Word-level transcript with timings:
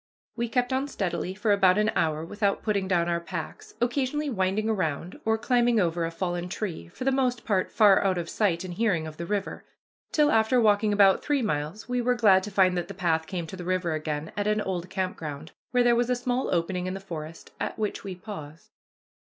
We 0.35 0.49
kept 0.49 0.73
on 0.73 0.87
steadily 0.87 1.35
for 1.35 1.51
about 1.51 1.77
an 1.77 1.91
hour 1.95 2.25
without 2.25 2.63
putting 2.63 2.87
down 2.87 3.07
our 3.07 3.19
packs, 3.19 3.75
occasionally 3.79 4.31
winding 4.31 4.67
around 4.67 5.19
or 5.25 5.37
climbing 5.37 5.79
over 5.79 6.05
a 6.05 6.09
fallen 6.09 6.49
tree, 6.49 6.87
for 6.87 7.03
the 7.03 7.11
most 7.11 7.45
part 7.45 7.69
far 7.71 8.03
out 8.03 8.17
of 8.17 8.27
sight 8.27 8.63
and 8.63 8.73
hearing 8.73 9.05
of 9.05 9.17
the 9.17 9.27
river; 9.27 9.63
till, 10.11 10.31
after 10.31 10.59
walking 10.59 10.91
about 10.91 11.23
three 11.23 11.43
miles, 11.43 11.87
we 11.87 12.01
were 12.01 12.15
glad 12.15 12.41
to 12.45 12.49
find 12.49 12.75
that 12.79 12.87
the 12.87 12.95
path 12.95 13.27
came 13.27 13.45
to 13.45 13.55
the 13.55 13.63
river 13.63 13.93
again 13.93 14.31
at 14.35 14.47
an 14.47 14.59
old 14.61 14.89
camp 14.89 15.17
ground, 15.17 15.51
where 15.69 15.83
there 15.83 15.95
was 15.95 16.09
a 16.09 16.15
small 16.15 16.51
opening 16.51 16.87
in 16.87 16.95
the 16.95 16.99
forest, 16.99 17.51
at 17.59 17.77
which 17.77 18.03
we 18.03 18.15
paused. 18.15 18.71